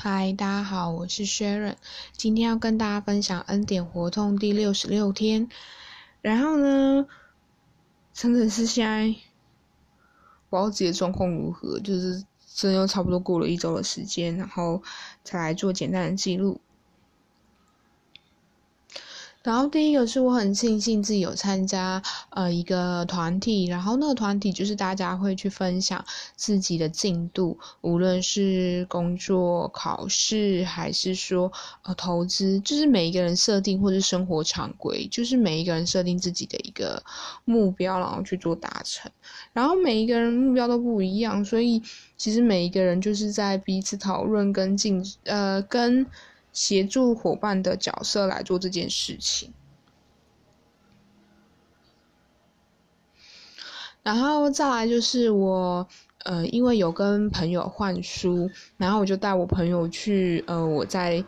[0.00, 1.74] 嗨，大家好，我是 Sharon，
[2.12, 5.48] 今天要跟大家分享恩典活动第六十六天。
[6.22, 7.04] 然后呢，
[8.14, 9.08] 真的是现在，
[10.48, 12.24] 不知道自己的状况如何，就是
[12.54, 14.80] 真又差不多过了一周的时间，然后
[15.24, 16.60] 才来做简单的记录。
[19.44, 26.04] 然后第一个是我很庆幸自己有参加呃一个团体，然后那个团体就是大家会去分享
[26.36, 31.50] 自己的进度，无论是工作、考试，还是说
[31.82, 37.02] 呃投资，就是每一个人设定或者生活常规，就是每一个人设定自己的一个
[37.44, 39.10] 目标，然后去做达成。
[39.52, 41.80] 然后每一个人目标都不一样，所以
[42.16, 46.04] 其实每一个人就是在彼此讨论跟进呃跟。
[46.58, 49.54] 协助伙伴的角色来做这件事情，
[54.02, 55.86] 然后再来就是我，
[56.24, 61.24] 呃，因为有跟朋友换书，然后我就带我朋友去，呃，我在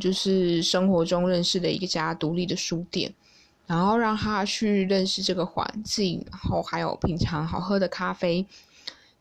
[0.00, 3.12] 就是生活中认识的一个家独立的书店，
[3.66, 8.46] 然后让他去认识这个环境，然后还有品尝好喝的咖啡。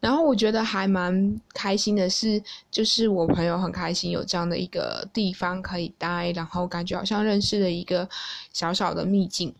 [0.01, 8.09] 然后我觉得还蛮开心的是，就是我朋友很开心有这样的一个地方可以待，然后感觉好像认识了一个
[8.51, 9.53] 小小的秘境。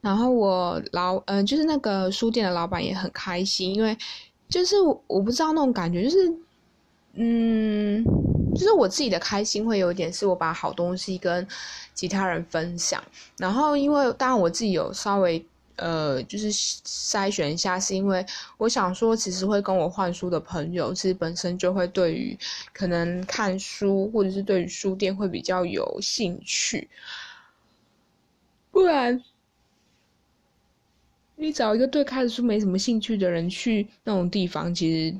[0.00, 3.96] 然后我老嗯，就是那个书店的老板也很开心，因为
[4.48, 6.34] 就是我我不知道那种感觉，就是
[7.14, 8.04] 嗯，
[8.56, 11.46] 就是我自己的开心会有一点是我把好东西跟
[11.94, 13.00] 其他人分享，
[13.36, 15.46] 然后因为当然我自己有稍微。
[15.80, 18.24] 呃，就是筛选一下，是因为
[18.58, 22.38] 我想说，其实会跟我换书的朋友，其实本身就会对于
[22.74, 26.88] 可能看书或者是对于书店会比较有兴趣，
[28.70, 29.22] 不然
[31.36, 35.16] 你找一个对看书没什么兴趣的人去那种地方，其实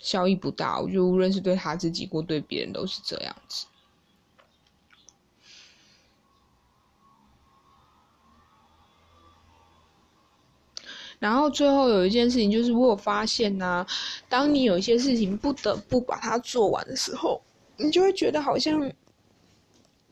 [0.00, 0.80] 效益不大。
[0.80, 3.66] 我觉得无论是对他自己或对别人都是这样子。
[11.22, 13.86] 然后最后有一件事情，就是我有发现呐，
[14.28, 17.40] 当你有一些事情不得不把它做完的时候，
[17.76, 18.92] 你就会觉得好像，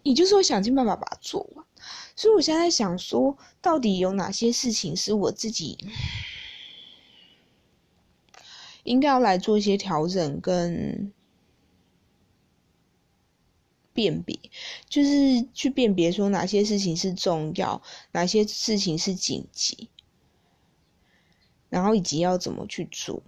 [0.04, 1.66] 你就是会想尽办法把它做完。
[2.14, 5.76] 所以我现在想说，到底有哪些事情是我自己
[8.84, 11.12] 应该要来做一些调整跟
[13.92, 14.38] 辨别，
[14.88, 17.82] 就是去辨别说哪些事情是重要，
[18.12, 19.88] 哪些事情是紧急。
[21.70, 23.22] 然后以及要怎么去做，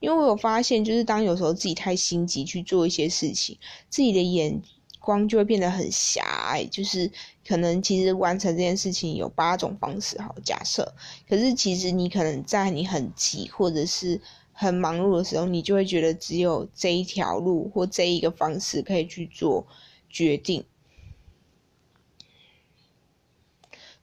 [0.00, 3.58] 因为我有发现，就是当有时候自己太心急去做一些事情，
[3.90, 4.62] 自己的眼
[5.00, 6.64] 光就会变得很狭隘。
[6.64, 7.10] 就是
[7.46, 10.94] 可能其实完成这件事情有八种方式，好假设，
[11.28, 14.20] 可是其实你可能在你很急或者是
[14.52, 19.66] 很忙碌的时候，你就会觉得只有这一条路或这一个方式可以去做
[20.08, 20.64] 决定。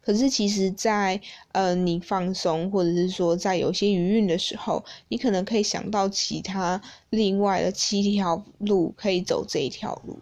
[0.03, 6.81] 可是，其实，在呃，你放松，或者是说，在有些余韵的时候，你可能可以想到其他
[7.11, 10.17] 另外的七条路可以走这一条路。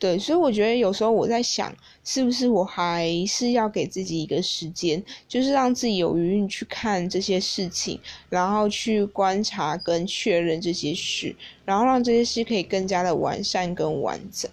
[0.00, 1.72] 对，所以我觉得有时候我在想，
[2.04, 11.34] 是不是我还是要给自己一个时间，就是让自己有余韵去看这些事情，然后去观察跟确认这些事，
[11.64, 14.50] 然后让这些事可以更加的完善跟完整。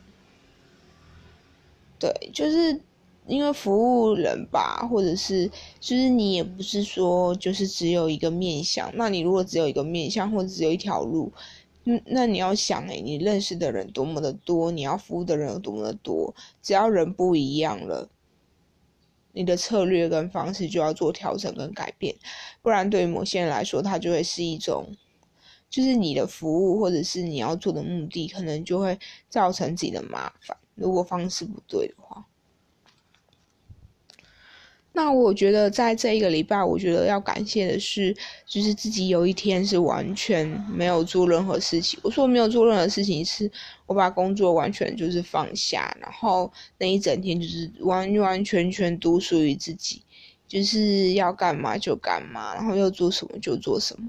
[1.97, 2.79] 对，就是。
[3.25, 8.91] 因为服务人吧，或者是就是你也不是说就是只有一个面相。
[8.95, 11.31] 那你如果只有一个面相，或者只有一条路，
[11.85, 18.09] 嗯，那你要想诶，你认识的人多么的多，你要服务的人有多么的多，只要人不一样了，
[19.31, 22.13] 你的策略跟方式就要做调整跟改变，
[22.61, 24.85] 不然对于某些人来说，他就会是一种，
[25.69, 30.57] 就是你的服务或者是你要做的目的，可能就会造成自己的麻烦。
[30.75, 32.25] 如果方式不对的话。
[34.95, 38.15] 那我觉得在这一个礼拜，我觉得要感谢的是，
[38.45, 41.99] 就是自己有一天是完全没有做任何事情。
[42.03, 43.49] 我说没有做任何事情，是
[43.87, 50.03] 我把工作完全就是放下，然后那一整天就是完完全全独属于自己，
[50.47, 54.07] 就是要干嘛就干嘛，然后要做什么就做什么。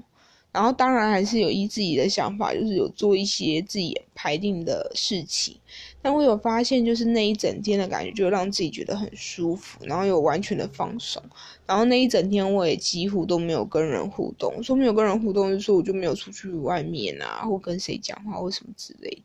[0.51, 5.57] 然后当然还是有依自己的想法，就是有做一些自己排定的事情。
[6.05, 11.19] 但我有发现，就是那一整天的感觉，就让自己觉得很舒服，然后有完全的放松。
[11.65, 19.23] 然后那一整天我也几乎都没有跟人互动，说没有跟人互动，就说我就没有出去外面啊，或跟谁讲话或什么之类的。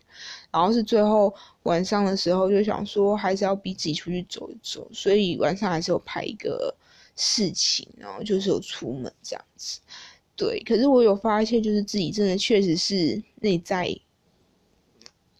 [0.50, 1.34] 然后是最后
[1.64, 6.74] 晚上的时候，就想说还是要逼自己出去走一走，所以晚上还是有排一个
[7.14, 9.80] 事情，然后就是有出门这样子。
[10.34, 13.94] 对，可是我有发现，就是自己真的确实是内在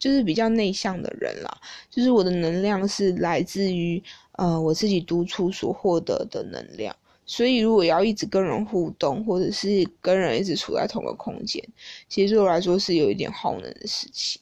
[0.01, 1.57] 就是比较内向的人啦，
[1.91, 4.01] 就是我的能量是来自于
[4.31, 6.95] 呃我自己独处所获得的能量。
[7.27, 11.63] 所以，如果要一直跟人互动，或者是跟人一直处在同个空间，
[12.09, 14.41] 其实对我来说是有一点耗能的事情。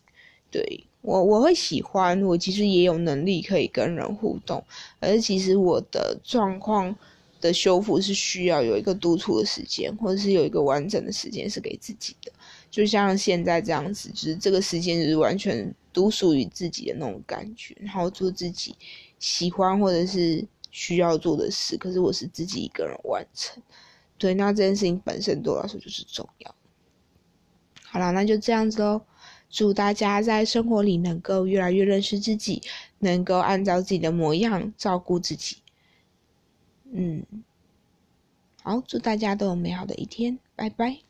[0.50, 4.64] 对我，我会喜欢，我其实也有能力可以跟人互动，
[5.02, 6.96] 而其实我的状况
[7.42, 12.32] 的修复是需要有一个独处的时间，或者是有一个完整的时间是给自己的。
[12.70, 18.76] 就像现在这样子，就是这个时间就是完全独属于自己的那种感觉，然后做自己
[19.20, 20.48] 喜欢或者是。
[20.72, 23.60] 需要做的事，可是我是自己一个人完成。
[24.20, 26.56] 对，那这件事情本身对我来说就是重要。
[27.82, 29.02] 好了，那就这样子喽。
[29.50, 32.62] 祝大家在生活里能够越来越认识自己，
[33.00, 35.58] 能够按照自己的模样照顾自己。
[36.92, 37.26] 嗯，
[38.62, 41.09] 好，祝大家都有美好的一天，拜拜。